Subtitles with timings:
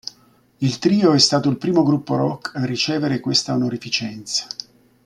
[0.57, 4.47] Il trio è stato il primo gruppo rock a ricevere questa onorificenza.